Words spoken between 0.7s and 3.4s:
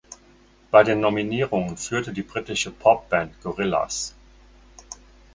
Bei den Nominierungen führte die britische Popband